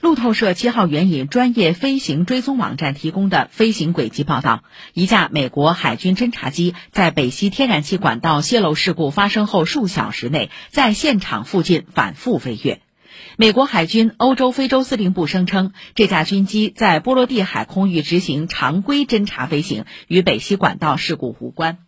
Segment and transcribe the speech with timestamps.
[0.00, 12.80] 路透社七号援引专业飞行追踪网站提供的飞行轨迹报道一架美国海军侦察机在北溪天然气管道泄漏事故发生后数小时内在现场附近反复飞跃。
[13.36, 21.85] 美国海军欧洲非洲司令部声称这架军机在波罗的海空域执行常规侦察飞行与北溪管道事故无关。